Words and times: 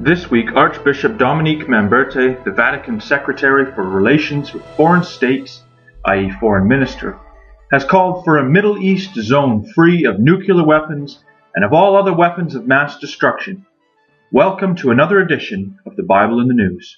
This 0.00 0.30
week, 0.30 0.52
Archbishop 0.54 1.18
Dominique 1.18 1.66
Mamberti, 1.68 2.42
the 2.42 2.50
Vatican 2.50 2.98
Secretary 2.98 3.70
for 3.74 3.82
Relations 3.82 4.54
with 4.54 4.64
Foreign 4.74 5.04
States, 5.04 5.62
i.e., 6.06 6.30
Foreign 6.40 6.66
Minister, 6.66 7.18
has 7.70 7.84
called 7.84 8.24
for 8.24 8.38
a 8.38 8.48
Middle 8.48 8.78
East 8.78 9.14
zone 9.16 9.70
free 9.74 10.06
of 10.06 10.18
nuclear 10.18 10.64
weapons 10.64 11.22
and 11.54 11.62
of 11.62 11.74
all 11.74 11.94
other 11.94 12.14
weapons 12.14 12.54
of 12.54 12.66
mass 12.66 12.98
destruction. 12.98 13.66
Welcome 14.32 14.76
to 14.76 14.90
another 14.90 15.20
edition 15.20 15.78
of 15.84 15.96
the 15.96 16.04
Bible 16.04 16.40
in 16.40 16.48
the 16.48 16.54
News. 16.54 16.96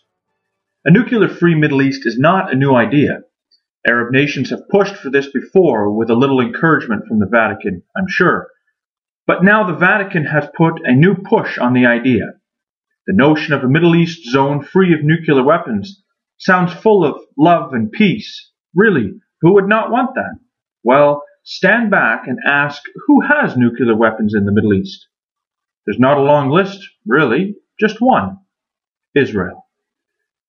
A 0.85 0.93
nuclear 0.93 1.29
free 1.29 1.57
Middle 1.57 1.82
East 1.82 2.07
is 2.07 2.17
not 2.17 2.53
a 2.53 2.57
new 2.57 2.75
idea. 2.77 3.23
Arab 3.86 4.12
nations 4.12 4.50
have 4.50 4.68
pushed 4.68 4.96
for 4.96 5.10
this 5.10 5.30
before 5.32 5.90
with 5.90 6.10
a 6.10 6.14
little 6.14 6.40
encouragement 6.40 7.06
from 7.06 7.18
the 7.18 7.26
Vatican, 7.26 7.82
I'm 7.96 8.08
sure. 8.08 8.48
But 9.26 9.43
now 9.43 9.64
the 9.64 9.79
Vatican 9.79 10.25
has 10.25 10.48
put 10.54 10.80
a 10.84 10.93
new 10.93 11.14
push 11.14 11.57
on 11.57 11.72
the 11.72 11.86
idea. 11.86 12.24
The 13.07 13.14
notion 13.14 13.54
of 13.54 13.64
a 13.64 13.68
Middle 13.68 13.94
East 13.96 14.30
zone 14.30 14.62
free 14.62 14.93
of 14.93 15.02
nuclear 15.02 15.43
weapons 15.43 16.02
sounds 16.36 16.72
full 16.74 17.04
of 17.04 17.21
love 17.38 17.72
and 17.72 17.90
peace. 17.90 18.50
Really, 18.74 19.12
who 19.40 19.54
would 19.54 19.68
not 19.68 19.90
want 19.90 20.14
that? 20.14 20.38
Well, 20.82 21.22
stand 21.44 21.90
back 21.90 22.26
and 22.26 22.38
ask 22.46 22.82
who 23.07 23.22
has 23.22 23.57
nuclear 23.57 23.96
weapons 23.96 24.35
in 24.35 24.44
the 24.44 24.52
Middle 24.52 24.74
East? 24.74 25.08
There's 25.86 25.99
not 25.99 26.18
a 26.18 26.22
long 26.22 26.50
list, 26.50 26.86
really, 27.07 27.57
just 27.79 28.00
one 28.00 28.38
Israel. 29.14 29.66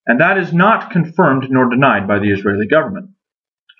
And 0.05 0.19
that 0.19 0.37
is 0.37 0.51
not 0.51 0.91
confirmed 0.91 1.47
nor 1.49 1.69
denied 1.69 2.07
by 2.07 2.19
the 2.19 2.31
Israeli 2.31 2.67
government. 2.67 3.11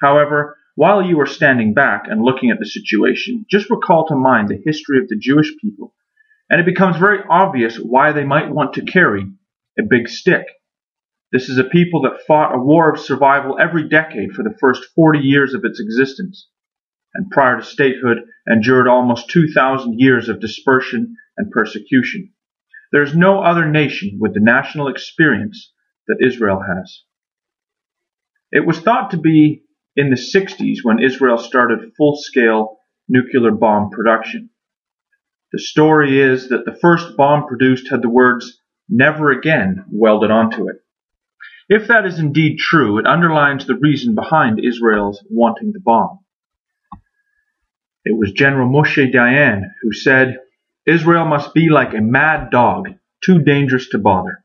However, 0.02 0.58
while 0.76 1.02
you 1.02 1.20
are 1.20 1.28
standing 1.28 1.74
back 1.74 2.04
and 2.08 2.24
looking 2.24 2.50
at 2.50 2.60
the 2.60 2.66
situation, 2.66 3.46
just 3.50 3.70
recall 3.70 4.08
to 4.08 4.16
mind 4.16 4.50
the 4.50 4.62
history 4.66 4.98
of 5.00 5.08
the 5.08 5.20
Jewish 5.20 5.52
people 5.62 5.94
and 6.52 6.60
it 6.60 6.66
becomes 6.66 6.98
very 6.98 7.20
obvious 7.30 7.78
why 7.78 8.12
they 8.12 8.26
might 8.26 8.52
want 8.52 8.74
to 8.74 8.84
carry 8.84 9.24
a 9.80 9.84
big 9.90 10.10
stick. 10.10 10.46
This 11.32 11.48
is 11.48 11.58
a 11.58 11.64
people 11.64 12.02
that 12.02 12.26
fought 12.28 12.54
a 12.54 12.62
war 12.62 12.92
of 12.92 13.00
survival 13.00 13.58
every 13.58 13.88
decade 13.88 14.34
for 14.34 14.44
the 14.44 14.58
first 14.60 14.84
40 14.94 15.20
years 15.20 15.54
of 15.54 15.64
its 15.64 15.80
existence, 15.80 16.50
and 17.14 17.32
prior 17.32 17.60
to 17.60 17.64
statehood 17.64 18.18
endured 18.46 18.90
almost 18.90 19.30
2,000 19.30 19.98
years 19.98 20.28
of 20.28 20.42
dispersion 20.42 21.16
and 21.38 21.52
persecution. 21.52 22.34
There 22.92 23.04
is 23.04 23.16
no 23.16 23.42
other 23.42 23.66
nation 23.66 24.18
with 24.20 24.34
the 24.34 24.42
national 24.42 24.90
experience 24.90 25.72
that 26.10 26.18
Israel 26.22 26.60
has. 26.60 27.04
It 28.52 28.68
was 28.68 28.82
thought 28.82 29.12
to 29.12 29.18
be 29.18 29.64
in 29.96 30.10
the 30.10 30.16
60s 30.16 30.78
when 30.84 31.04
Israel 31.04 31.38
started 31.38 31.92
full 31.98 32.16
scale 32.16 32.78
nuclear 33.08 33.52
bomb 33.52 33.90
production. 33.90 34.50
The 35.52 35.60
story 35.60 36.20
is 36.20 36.50
that 36.50 36.66
the 36.66 36.78
first 36.82 37.18
bomb 37.18 37.48
produced 37.48 37.90
had 37.90 38.02
the 38.02 38.10
words 38.10 38.62
never 38.88 39.32
again 39.32 39.86
welded 39.92 40.32
onto 40.32 40.70
it. 40.70 40.78
If 41.68 41.88
that 41.88 42.06
is 42.06 42.20
indeed 42.20 42.58
true, 42.58 43.00
it 43.00 43.06
underlines 43.06 43.66
the 43.66 43.76
reason 43.76 44.16
behind 44.16 44.64
Israel's 44.64 45.24
wanting 45.30 45.72
the 45.74 45.80
bomb. 45.80 46.20
It 48.04 48.18
was 48.18 48.32
General 48.32 48.70
Moshe 48.70 49.14
Dayan 49.14 49.62
who 49.82 49.94
said, 49.94 50.38
Israel 50.86 51.26
must 51.26 51.54
be 51.54 51.70
like 51.70 51.94
a 51.94 52.02
mad 52.02 52.50
dog, 52.50 52.90
too 53.24 53.40
dangerous 53.40 53.90
to 53.90 54.00
bother. 54.00 54.44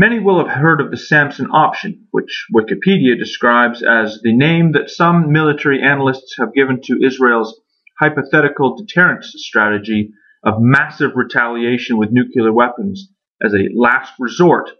Many 0.00 0.20
will 0.20 0.38
have 0.38 0.56
heard 0.56 0.80
of 0.80 0.92
the 0.92 0.96
Samson 0.96 1.48
option, 1.50 2.06
which 2.12 2.46
Wikipedia 2.54 3.18
describes 3.18 3.82
as 3.82 4.20
the 4.22 4.32
name 4.32 4.70
that 4.72 4.90
some 4.90 5.32
military 5.32 5.82
analysts 5.82 6.36
have 6.38 6.54
given 6.54 6.80
to 6.84 7.04
Israel's 7.04 7.60
hypothetical 7.98 8.76
deterrence 8.76 9.34
strategy 9.38 10.10
of 10.44 10.60
massive 10.60 11.16
retaliation 11.16 11.98
with 11.98 12.12
nuclear 12.12 12.52
weapons 12.52 13.08
as 13.42 13.52
a 13.52 13.74
last 13.74 14.12
resort 14.20 14.70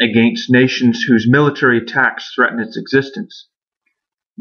against 0.00 0.50
nations 0.50 1.04
whose 1.04 1.30
military 1.30 1.78
attacks 1.78 2.32
threaten 2.34 2.58
its 2.58 2.76
existence. 2.76 3.48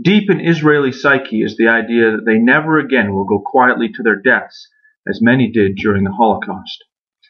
Deep 0.01 0.27
in 0.31 0.39
Israeli 0.39 0.91
psyche 0.91 1.43
is 1.43 1.55
the 1.55 1.67
idea 1.67 2.13
that 2.13 2.25
they 2.25 2.39
never 2.39 2.79
again 2.79 3.13
will 3.13 3.25
go 3.25 3.39
quietly 3.39 3.89
to 3.89 4.01
their 4.01 4.19
deaths, 4.19 4.69
as 5.07 5.21
many 5.21 5.51
did 5.51 5.75
during 5.75 6.03
the 6.03 6.11
Holocaust. 6.11 6.83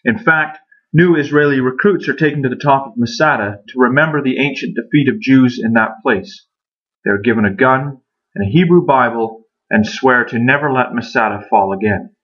In 0.05 0.17
fact, 0.17 0.59
new 0.93 1.15
Israeli 1.15 1.59
recruits 1.59 2.07
are 2.07 2.15
taken 2.15 2.43
to 2.43 2.49
the 2.49 2.55
top 2.55 2.87
of 2.87 2.97
Masada 2.97 3.59
to 3.69 3.79
remember 3.79 4.21
the 4.21 4.37
ancient 4.37 4.75
defeat 4.75 5.09
of 5.09 5.19
Jews 5.19 5.59
in 5.61 5.73
that 5.73 6.01
place. 6.03 6.45
They 7.03 7.11
are 7.11 7.17
given 7.17 7.45
a 7.45 7.53
gun 7.53 7.99
and 8.35 8.47
a 8.47 8.51
Hebrew 8.51 8.85
Bible 8.85 9.45
and 9.69 9.87
swear 9.87 10.23
to 10.25 10.39
never 10.39 10.71
let 10.71 10.93
Masada 10.93 11.45
fall 11.49 11.73
again. 11.73 12.15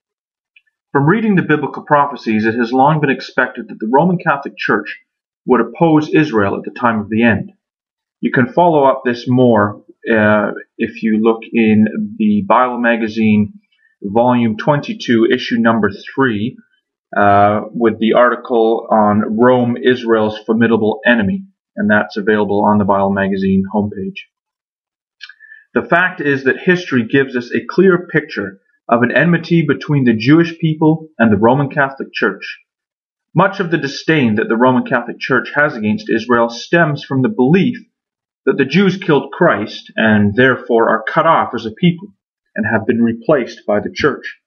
From 0.91 1.05
reading 1.05 1.35
the 1.35 1.41
biblical 1.41 1.83
prophecies, 1.83 2.45
it 2.45 2.55
has 2.55 2.71
long 2.71 3.01
been 3.01 3.09
expected 3.09 3.67
that 3.67 3.79
the 3.79 3.89
Roman 3.91 4.17
Catholic 4.17 4.53
Church 4.57 4.99
would 5.45 5.61
oppose 5.61 6.09
Israel 6.13 6.55
at 6.55 6.63
the 6.63 6.79
time 6.79 6.99
of 6.99 7.09
the 7.09 7.23
end. 7.23 7.51
You 8.21 8.31
can 8.31 8.53
follow 8.53 8.85
up 8.85 9.01
this 9.03 9.25
more 9.27 9.83
uh, 10.09 10.51
if 10.77 11.03
you 11.03 11.19
look 11.21 11.41
in 11.51 12.15
the 12.17 12.43
Bible 12.47 12.79
Magazine, 12.79 13.53
volume 14.01 14.57
22, 14.57 15.27
issue 15.31 15.57
number 15.57 15.89
3, 16.15 16.57
uh, 17.15 17.61
with 17.71 17.99
the 17.99 18.13
article 18.13 18.87
on 18.91 19.37
Rome, 19.37 19.77
Israel's 19.77 20.37
formidable 20.45 21.01
enemy, 21.05 21.43
and 21.75 21.89
that's 21.89 22.17
available 22.17 22.63
on 22.65 22.77
the 22.77 22.85
Bible 22.85 23.11
Magazine 23.11 23.63
homepage. 23.73 24.19
The 25.73 25.87
fact 25.87 26.21
is 26.21 26.43
that 26.43 26.59
history 26.59 27.07
gives 27.07 27.35
us 27.35 27.51
a 27.53 27.65
clear 27.67 28.07
picture 28.07 28.59
of 28.87 29.03
an 29.03 29.11
enmity 29.11 29.63
between 29.67 30.03
the 30.03 30.15
Jewish 30.15 30.57
people 30.59 31.09
and 31.19 31.31
the 31.31 31.37
Roman 31.37 31.69
Catholic 31.69 32.09
Church. 32.11 32.59
Much 33.35 33.59
of 33.59 33.69
the 33.69 33.77
disdain 33.77 34.35
that 34.35 34.49
the 34.49 34.57
Roman 34.57 34.83
Catholic 34.83 35.19
Church 35.19 35.51
has 35.53 35.75
against 35.75 36.09
Israel 36.09 36.49
stems 36.49 37.03
from 37.03 37.21
the 37.21 37.29
belief 37.29 37.77
that 38.45 38.57
the 38.57 38.65
Jews 38.65 38.97
killed 38.97 39.31
Christ 39.31 39.91
and 39.95 40.35
therefore 40.35 40.89
are 40.89 41.03
cut 41.07 41.27
off 41.27 41.53
as 41.53 41.67
a 41.67 41.71
people 41.71 42.07
and 42.55 42.65
have 42.65 42.87
been 42.87 43.03
replaced 43.03 43.61
by 43.67 43.79
the 43.79 43.91
Church. 43.93 44.38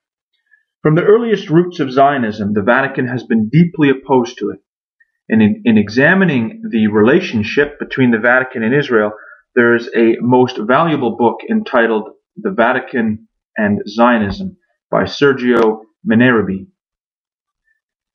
From 0.83 0.97
the 0.97 1.05
earliest 1.05 1.49
roots 1.49 1.79
of 1.79 1.93
Zionism, 1.93 2.55
the 2.55 2.63
Vatican 2.63 3.07
has 3.07 3.23
been 3.23 3.49
deeply 3.49 3.89
opposed 3.89 4.39
to 4.39 4.51
it. 4.51 4.59
And 5.29 5.41
in, 5.41 5.63
in 5.65 5.79
examining 5.79 6.63
the 6.71 6.89
relationship 6.89 7.79
between 7.79 8.11
the 8.11 8.19
Vatican 8.19 8.65
and 8.65 8.75
Israel, 8.75 9.13
there's 9.55 9.89
a 9.95 10.17
most 10.21 10.59
valuable 10.59 11.17
book 11.17 11.41
entitled 11.49 12.09
The 12.37 12.51
Vatican 12.51 13.29
and 13.57 13.81
Zionism 13.87 14.57
by 14.91 15.05
Sergio 15.05 15.83
Minerbi. 16.05 16.67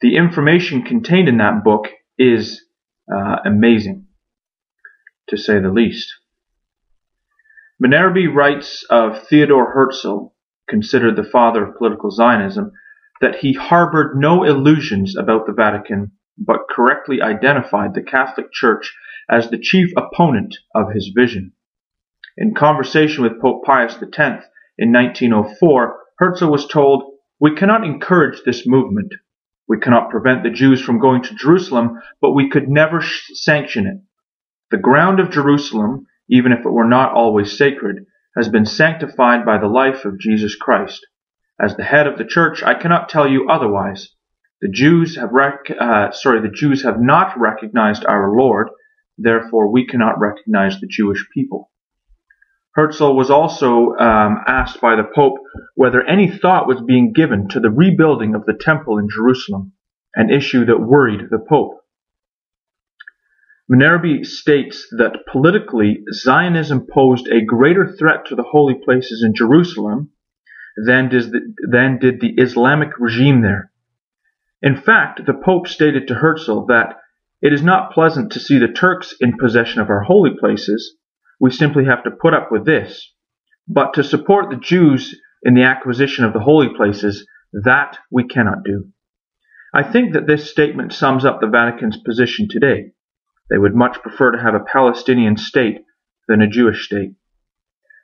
The 0.01 0.17
information 0.17 0.83
contained 0.83 1.29
in 1.29 1.37
that 1.37 1.63
book 1.63 1.87
is 2.17 2.63
uh, 3.11 3.37
amazing, 3.45 4.07
to 5.29 5.37
say 5.37 5.59
the 5.59 5.71
least. 5.71 6.13
Minerbi 7.81 8.27
writes 8.27 8.83
of 8.89 9.27
Theodore 9.27 9.71
Herzl, 9.73 10.33
considered 10.69 11.15
the 11.15 11.23
father 11.23 11.65
of 11.65 11.77
political 11.77 12.11
Zionism, 12.11 12.71
that 13.21 13.37
he 13.37 13.53
harbored 13.53 14.15
no 14.15 14.43
illusions 14.43 15.17
about 15.17 15.45
the 15.45 15.53
Vatican, 15.53 16.11
but 16.37 16.69
correctly 16.69 17.21
identified 17.21 17.93
the 17.93 18.03
Catholic 18.03 18.51
Church 18.51 18.95
as 19.29 19.49
the 19.49 19.59
chief 19.59 19.91
opponent 19.97 20.55
of 20.75 20.91
his 20.93 21.11
vision. 21.15 21.53
In 22.37 22.53
conversation 22.53 23.23
with 23.23 23.41
Pope 23.41 23.63
Pius 23.65 23.95
X 23.95 24.45
in 24.77 24.93
1904, 24.93 25.99
Herzl 26.19 26.47
was 26.47 26.67
told, 26.67 27.03
We 27.39 27.55
cannot 27.55 27.83
encourage 27.83 28.43
this 28.43 28.67
movement. 28.67 29.13
We 29.67 29.79
cannot 29.79 30.09
prevent 30.09 30.43
the 30.43 30.49
Jews 30.49 30.81
from 30.81 30.99
going 30.99 31.23
to 31.23 31.35
Jerusalem, 31.35 31.99
but 32.21 32.33
we 32.33 32.49
could 32.49 32.69
never 32.69 33.01
sanction 33.01 33.87
it. 33.87 33.97
The 34.69 34.77
ground 34.77 35.19
of 35.19 35.31
Jerusalem, 35.31 36.05
even 36.29 36.51
if 36.51 36.59
it 36.59 36.69
were 36.71 36.87
not 36.87 37.13
always 37.13 37.57
sacred, 37.57 38.05
has 38.37 38.47
been 38.47 38.65
sanctified 38.65 39.45
by 39.45 39.57
the 39.57 39.67
life 39.67 40.05
of 40.05 40.19
Jesus 40.19 40.55
Christ. 40.55 41.05
As 41.59 41.75
the 41.75 41.83
head 41.83 42.07
of 42.07 42.17
the 42.17 42.25
church, 42.25 42.63
I 42.63 42.75
cannot 42.75 43.09
tell 43.09 43.27
you 43.27 43.49
otherwise. 43.49 44.09
The 44.61 44.69
Jews 44.69 45.17
have 45.17 45.31
rec- 45.31 45.71
uh, 45.79 46.11
sorry, 46.11 46.41
the 46.41 46.55
Jews 46.55 46.83
have 46.83 46.99
not 46.99 47.39
recognized 47.39 48.05
our 48.05 48.31
Lord, 48.31 48.69
Therefore, 49.17 49.71
we 49.71 49.87
cannot 49.87 50.19
recognize 50.19 50.79
the 50.79 50.87
Jewish 50.87 51.25
people. 51.33 51.71
Herzl 52.75 53.15
was 53.15 53.31
also 53.31 53.95
um, 53.95 54.43
asked 54.45 54.79
by 54.79 54.95
the 54.95 55.09
Pope 55.15 55.39
whether 55.73 56.03
any 56.03 56.29
thought 56.29 56.67
was 56.67 56.81
being 56.81 57.13
given 57.13 57.47
to 57.49 57.59
the 57.59 57.71
rebuilding 57.71 58.35
of 58.35 58.45
the 58.45 58.53
temple 58.53 58.99
in 58.99 59.09
Jerusalem, 59.09 59.73
an 60.13 60.29
issue 60.29 60.65
that 60.65 60.79
worried 60.79 61.29
the 61.31 61.39
Pope. 61.39 61.76
Minerbi 63.69 64.25
states 64.25 64.87
that 64.97 65.25
politically, 65.29 66.03
Zionism 66.13 66.87
posed 66.91 67.27
a 67.27 67.43
greater 67.43 67.85
threat 67.85 68.25
to 68.27 68.35
the 68.35 68.43
holy 68.43 68.75
places 68.75 69.23
in 69.23 69.35
Jerusalem 69.35 70.11
than, 70.85 71.09
the, 71.09 71.53
than 71.69 71.99
did 71.99 72.21
the 72.21 72.33
Islamic 72.37 72.89
regime 72.97 73.41
there. 73.41 73.71
In 74.61 74.75
fact, 74.75 75.25
the 75.25 75.33
Pope 75.33 75.67
stated 75.67 76.07
to 76.07 76.15
Herzl 76.15 76.65
that 76.67 76.95
it 77.41 77.51
is 77.53 77.61
not 77.61 77.91
pleasant 77.91 78.31
to 78.31 78.39
see 78.39 78.57
the 78.57 78.69
Turks 78.69 79.13
in 79.19 79.37
possession 79.37 79.81
of 79.81 79.89
our 79.89 80.01
holy 80.01 80.31
places. 80.39 80.95
We 81.39 81.51
simply 81.51 81.85
have 81.85 82.03
to 82.05 82.11
put 82.11 82.33
up 82.33 82.51
with 82.51 82.65
this. 82.65 83.13
But 83.67 83.93
to 83.95 84.03
support 84.03 84.49
the 84.49 84.55
Jews 84.55 85.19
in 85.43 85.53
the 85.53 85.63
acquisition 85.63 86.23
of 86.23 86.33
the 86.33 86.39
holy 86.39 86.69
places, 86.75 87.27
that 87.51 87.97
we 88.09 88.23
cannot 88.23 88.63
do. 88.63 88.89
I 89.73 89.83
think 89.83 90.13
that 90.13 90.25
this 90.25 90.49
statement 90.49 90.93
sums 90.93 91.25
up 91.25 91.41
the 91.41 91.47
Vatican's 91.47 91.97
position 91.97 92.47
today. 92.49 92.91
They 93.49 93.57
would 93.57 93.75
much 93.75 94.01
prefer 94.01 94.31
to 94.31 94.41
have 94.41 94.55
a 94.55 94.65
Palestinian 94.71 95.37
state 95.37 95.83
than 96.27 96.41
a 96.41 96.47
Jewish 96.47 96.85
state. 96.85 97.13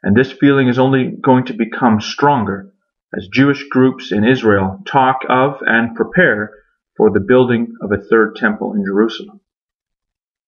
And 0.01 0.15
this 0.15 0.31
feeling 0.31 0.67
is 0.67 0.79
only 0.79 1.11
going 1.21 1.45
to 1.45 1.53
become 1.53 2.01
stronger 2.01 2.73
as 3.15 3.27
Jewish 3.27 3.67
groups 3.69 4.11
in 4.11 4.25
Israel 4.25 4.79
talk 4.85 5.19
of 5.29 5.57
and 5.61 5.95
prepare 5.95 6.51
for 6.97 7.11
the 7.11 7.19
building 7.19 7.73
of 7.81 7.91
a 7.91 8.01
third 8.01 8.35
temple 8.35 8.73
in 8.73 8.85
Jerusalem. 8.85 9.41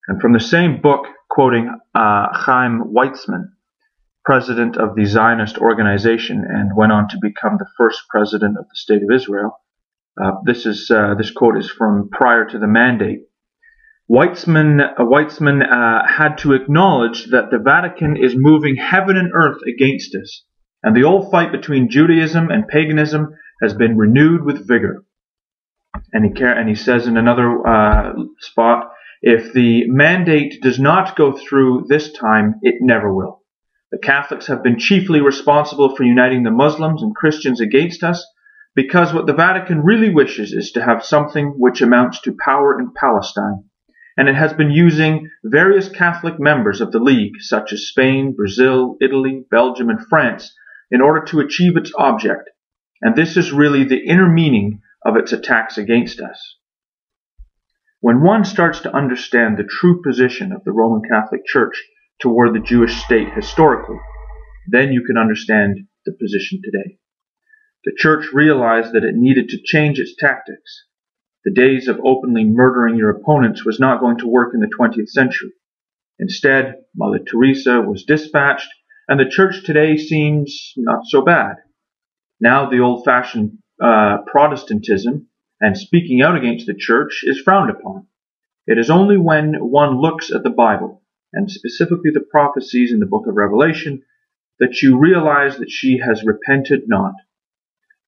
And 0.08 0.22
from 0.22 0.34
the 0.34 0.40
same 0.40 0.82
book, 0.82 1.06
quoting 1.30 1.70
uh, 1.94 2.28
Chaim 2.34 2.94
Weizmann, 2.94 3.50
president 4.24 4.76
of 4.78 4.96
the 4.96 5.06
Zionist 5.06 5.58
organization 5.58 6.44
and 6.48 6.76
went 6.76 6.92
on 6.92 7.08
to 7.10 7.18
become 7.22 7.58
the 7.58 7.70
first 7.78 8.04
president 8.10 8.58
of 8.58 8.66
the 8.66 8.76
state 8.76 9.04
of 9.04 9.12
Israel. 9.14 9.60
Uh, 10.22 10.32
this 10.46 10.66
is 10.66 10.90
uh, 10.90 11.14
this 11.18 11.32
quote 11.32 11.58
is 11.58 11.70
from 11.70 12.10
prior 12.12 12.46
to 12.46 12.58
the 12.58 12.68
mandate. 12.68 13.22
Weizmann 14.10 14.82
uh, 14.82 16.08
had 16.08 16.38
to 16.40 16.54
acknowledge 16.54 17.26
that 17.32 17.50
the 17.50 17.58
Vatican 17.58 18.16
is 18.18 18.36
moving 18.36 18.76
heaven 18.76 19.18
and 19.18 19.32
earth 19.34 19.62
against 19.68 20.14
us, 20.16 20.44
and 20.84 20.96
the 20.96 21.04
old 21.04 21.32
fight 21.32 21.52
between 21.52 21.90
Judaism 21.90 22.50
and 22.52 22.68
paganism 22.68 23.34
has 23.64 23.74
been 23.74 23.98
renewed 23.98 24.44
with 24.44 24.68
vigor. 24.68 25.04
And 26.14 26.26
he, 26.26 26.44
and 26.44 26.70
he 26.70 26.76
says 26.76 27.08
in 27.08 27.18
another 27.18 27.68
uh, 27.68 28.14
spot, 28.40 28.92
if 29.22 29.54
the 29.54 29.88
mandate 29.88 30.62
does 30.62 30.78
not 30.78 31.16
go 31.16 31.32
through 31.32 31.86
this 31.88 32.12
time, 32.12 32.60
it 32.62 32.76
never 32.82 33.12
will. 33.12 33.42
The 33.92 33.98
Catholics 33.98 34.48
have 34.48 34.62
been 34.62 34.78
chiefly 34.78 35.22
responsible 35.22 35.96
for 35.96 36.04
uniting 36.04 36.44
the 36.44 36.52
Muslims 36.52 37.02
and 37.02 37.16
Christians 37.16 37.60
against 37.60 38.04
us 38.04 38.24
because 38.76 39.14
what 39.14 39.26
the 39.26 39.34
Vatican 39.34 39.82
really 39.84 40.14
wishes 40.14 40.54
is 40.54 40.74
to 40.74 40.84
have 40.84 41.04
something 41.04 41.56
which 41.58 41.82
amounts 41.82 42.22
to 42.22 42.38
power 42.44 42.78
in 42.80 42.92
Palestine. 42.94 43.64
And 44.18 44.30
it 44.30 44.36
has 44.36 44.54
been 44.54 44.72
using 44.72 45.30
various 45.44 45.90
Catholic 45.90 46.40
members 46.40 46.80
of 46.80 46.92
the 46.92 47.00
League, 47.00 47.42
such 47.42 47.74
as 47.74 47.88
Spain, 47.88 48.34
Brazil, 48.34 48.96
Italy, 49.02 49.44
Belgium, 49.52 49.90
and 49.90 50.00
France, 50.08 50.56
in 50.90 51.02
order 51.02 51.24
to 51.26 51.42
achieve 51.42 51.76
its 51.76 51.92
object. 51.98 52.50
And 53.02 53.16
this 53.16 53.36
is 53.36 53.52
really 53.52 53.84
the 53.84 54.06
inner 54.06 54.30
meaning 54.30 54.82
of 55.06 55.18
its 55.18 55.34
attacks 55.34 55.78
against 55.78 56.22
us. 56.22 56.58
When 58.00 58.22
one 58.22 58.46
starts 58.46 58.80
to 58.82 58.96
understand 58.96 59.58
the 59.58 59.64
true 59.64 60.02
position 60.02 60.52
of 60.52 60.64
the 60.64 60.72
Roman 60.72 61.02
Catholic 61.10 61.46
Church 61.46 61.84
toward 62.20 62.54
the 62.54 62.60
Jewish 62.60 62.96
state 63.04 63.34
historically, 63.34 63.98
then 64.68 64.92
you 64.92 65.04
can 65.04 65.18
understand 65.18 65.88
the 66.06 66.14
position 66.14 66.62
today. 66.64 66.98
The 67.84 67.96
church 67.98 68.32
realized 68.34 68.94
that 68.94 69.04
it 69.04 69.16
needed 69.16 69.50
to 69.50 69.62
change 69.64 70.00
its 70.00 70.16
tactics. 70.18 70.86
The 71.46 71.54
days 71.54 71.88
of 71.88 72.00
openly 72.04 72.44
murdering 72.44 72.98
your 72.98 73.12
opponents 73.12 73.64
was 73.64 73.80
not 73.80 74.00
going 74.00 74.18
to 74.18 74.28
work 74.28 74.56
in 74.56 74.62
the 74.62 74.76
20th 74.80 75.10
century. 75.10 75.52
Instead, 76.18 76.76
Mother 76.96 77.20
Teresa 77.20 77.82
was 77.82 78.04
dispatched, 78.04 78.68
and 79.08 79.20
the 79.20 79.30
church 79.30 79.64
today 79.64 79.96
seems 79.96 80.74
not 80.76 81.06
so 81.06 81.22
bad. 81.22 81.58
Now 82.42 82.68
the 82.68 82.80
old-fashioned 82.80 83.60
uh, 83.80 84.18
Protestantism 84.26 85.28
and 85.62 85.78
speaking 85.78 86.24
out 86.24 86.36
against 86.36 86.66
the 86.66 86.74
church 86.74 87.22
is 87.24 87.40
frowned 87.40 87.70
upon. 87.70 88.08
It 88.66 88.80
is 88.80 88.90
only 88.90 89.18
when 89.18 89.54
one 89.60 90.02
looks 90.02 90.32
at 90.32 90.42
the 90.42 90.50
Bible 90.50 91.04
and 91.32 91.52
specifically 91.52 92.10
the 92.12 92.26
prophecies 92.32 92.92
in 92.92 93.00
the 93.00 93.06
book 93.06 93.28
of 93.28 93.36
Revelation, 93.36 94.02
that 94.60 94.82
you 94.82 94.98
realize 94.98 95.58
that 95.58 95.70
she 95.70 96.00
has 96.00 96.24
repented 96.24 96.84
not. 96.88 97.14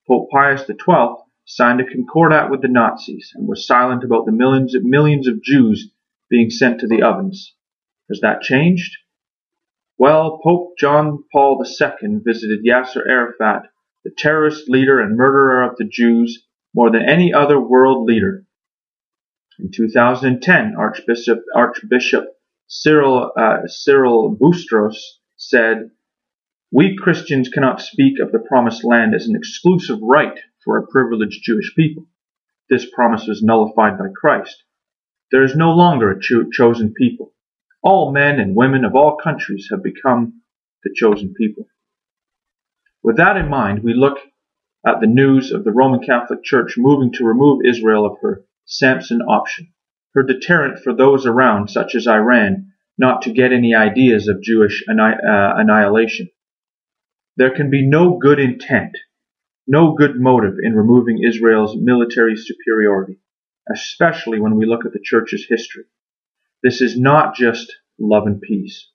Pope 0.08 0.30
Pius 0.32 0.66
XII 0.66 1.27
signed 1.48 1.80
a 1.80 1.86
concordat 1.86 2.52
with 2.52 2.62
the 2.62 2.68
Nazis 2.68 3.32
and 3.34 3.48
was 3.48 3.66
silent 3.66 4.04
about 4.04 4.26
the 4.26 4.34
millions 4.34 4.76
of 4.76 4.84
millions 4.84 5.28
of 5.30 5.42
Jews 5.42 5.90
being 6.30 6.50
sent 6.50 6.82
to 6.82 6.88
the 6.88 7.02
ovens. 7.02 7.56
Has 8.10 8.20
that 8.20 8.42
changed? 8.42 8.98
Well, 9.98 10.40
Pope 10.44 10.74
John 10.78 11.24
Paul 11.32 11.64
II 11.64 12.20
visited 12.24 12.66
Yasser 12.66 13.02
Arafat, 13.10 13.64
the 14.04 14.12
terrorist 14.16 14.70
leader 14.70 15.00
and 15.00 15.16
murderer 15.16 15.64
of 15.64 15.78
the 15.78 15.86
Jews, 15.86 16.46
more 16.76 16.92
than 16.92 17.08
any 17.08 17.34
other 17.34 17.60
world 17.60 18.06
leader. 18.06 18.46
In 19.58 19.72
2010, 19.72 20.76
Archbishop, 20.78 21.40
Archbishop 21.56 22.26
Cyril, 22.68 23.32
uh, 23.38 23.60
Cyril 23.68 24.38
Boustros 24.38 24.98
said, 25.38 25.92
We 26.72 26.98
Christians 26.98 27.48
cannot 27.48 27.82
speak 27.82 28.20
of 28.20 28.34
the 28.34 28.40
promised 28.40 28.84
land 28.84 29.16
as 29.16 29.28
an 29.28 29.36
exclusive 29.38 30.00
right 30.02 30.38
for 30.68 30.78
a 30.78 30.86
privileged 30.86 31.40
Jewish 31.44 31.74
people. 31.78 32.08
This 32.70 32.86
promise 32.94 33.26
was 33.26 33.42
nullified 33.42 33.98
by 33.98 34.08
Christ. 34.14 34.66
There 35.32 35.44
is 35.44 35.56
no 35.56 35.72
longer 35.72 36.12
a 36.12 36.20
cho- 36.20 36.50
chosen 36.52 36.94
people. 36.94 37.34
All 37.82 38.12
men 38.12 38.38
and 38.38 38.54
women 38.54 38.84
of 38.84 38.94
all 38.94 39.16
countries 39.16 39.70
have 39.72 39.82
become 39.82 40.42
the 40.84 40.92
chosen 40.94 41.34
people. 41.34 41.68
With 43.02 43.16
that 43.16 43.38
in 43.38 43.48
mind, 43.48 43.82
we 43.82 43.94
look 43.94 44.18
at 44.86 45.00
the 45.00 45.08
news 45.08 45.54
of 45.54 45.64
the 45.64 45.72
Roman 45.72 46.02
Catholic 46.06 46.44
Church 46.44 46.76
moving 46.78 47.14
to 47.14 47.24
remove 47.24 47.66
Israel 47.66 48.06
of 48.06 48.18
her 48.22 48.44
Samson 48.66 49.22
option 49.22 49.70
her 50.16 50.24
deterrent 50.24 50.80
for 50.80 50.94
those 50.94 51.28
around, 51.28 51.70
such 51.70 51.94
as 51.94 52.08
Iran, 52.08 52.74
not 52.98 53.22
to 53.22 53.32
get 53.32 53.54
any 53.54 53.76
ideas 53.76 54.28
of 54.28 54.42
Jewish 54.42 54.84
anni- 54.90 55.02
uh, 55.02 55.54
annihilation. 55.56 56.30
There 57.38 57.56
can 57.56 57.70
be 57.70 57.88
no 57.88 58.18
good 58.18 58.40
intent, 58.40 58.98
no 59.68 59.94
good 59.94 60.20
motive 60.20 60.56
in 60.64 60.74
removing 60.74 61.24
Israel's 61.24 61.76
military 61.78 62.38
superiority, 62.38 63.20
especially 63.72 64.40
when 64.40 64.56
we 64.56 64.66
look 64.66 64.86
at 64.86 64.94
the 64.94 65.00
church's 65.04 65.46
history. 65.48 65.84
This 66.64 66.82
is 66.82 66.98
not 66.98 67.36
just 67.36 67.76
love 68.00 68.26
and 68.26 68.42
peace. 68.42 68.90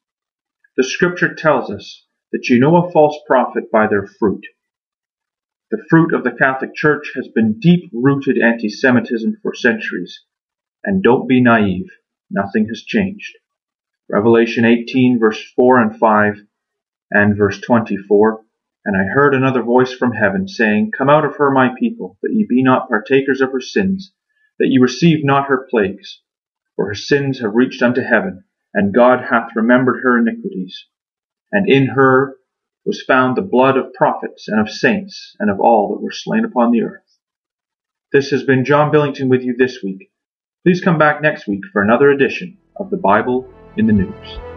The 0.76 0.84
scripture 0.84 1.34
tells 1.34 1.70
us 1.70 2.06
that 2.32 2.48
you 2.48 2.58
know 2.58 2.76
a 2.76 2.90
false 2.90 3.19
prophet 3.26 3.70
by 3.70 3.86
their 3.86 4.06
fruit. 4.06 4.46
The 5.70 5.84
fruit 5.88 6.14
of 6.14 6.24
the 6.24 6.32
Catholic 6.32 6.74
Church 6.74 7.12
has 7.14 7.28
been 7.28 7.58
deep 7.60 7.90
rooted 7.92 8.38
anti 8.38 8.70
Semitism 8.70 9.38
for 9.42 9.54
centuries, 9.54 10.24
and 10.82 11.02
don't 11.02 11.28
be 11.28 11.42
naive. 11.42 11.90
Nothing 12.30 12.69
has 12.69 12.82
changed. 12.82 13.36
Revelation 14.08 14.64
18 14.64 15.19
verse 15.19 15.42
4 15.54 15.80
and 15.80 15.98
5 15.98 16.34
and 17.10 17.36
verse 17.36 17.60
24. 17.60 18.44
And 18.84 18.96
I 18.96 19.12
heard 19.12 19.34
another 19.34 19.62
voice 19.62 19.93
from 19.93 20.12
heaven 20.12 20.49
saying, 20.49 20.90
Come 20.96 21.08
out 21.08 21.25
of 21.25 21.37
her, 21.37 21.50
my 21.50 21.69
people, 21.79 22.19
that 22.22 22.32
ye 22.32 22.46
be 22.48 22.62
not 22.62 22.89
partakers 22.89 23.41
of 23.41 23.53
her 23.53 23.60
sins, 23.60 24.12
that 24.58 24.69
ye 24.69 24.79
receive 24.79 25.24
not 25.24 25.46
her 25.46 25.67
plagues. 25.70 26.20
For 26.77 26.89
her 26.89 26.94
sins 26.94 27.41
have 27.41 27.55
reached 27.55 27.82
unto 27.82 28.03
heaven, 28.03 28.44
and 28.74 28.94
God 28.94 29.24
hath 29.31 29.55
remembered 29.55 30.03
her 30.03 30.19
iniquities. 30.19 30.86
And 31.53 31.69
in 31.69 31.89
her 31.89 32.36
was 32.84 33.03
found 33.03 33.36
the 33.36 33.43
blood 33.43 33.77
of 33.77 33.93
prophets 33.93 34.48
and 34.48 34.60
of 34.60 34.69
saints 34.69 35.36
and 35.39 35.51
of 35.51 35.60
all 35.60 35.94
that 35.94 36.03
were 36.03 36.10
slain 36.10 36.44
upon 36.44 36.72
the 36.72 36.82
earth. 36.82 37.19
This 38.12 38.31
has 38.31 38.43
been 38.43 38.65
John 38.65 38.91
Billington 38.91 39.29
with 39.29 39.43
you 39.43 39.55
this 39.56 39.82
week. 39.82 40.10
Please 40.65 40.81
come 40.81 40.98
back 40.98 41.22
next 41.22 41.46
week 41.46 41.62
for 41.72 41.82
another 41.82 42.10
edition 42.10 42.58
of 42.77 42.91
the 42.91 42.96
Bible 42.96 43.48
in 43.77 43.86
the 43.86 43.93
News. 43.93 44.51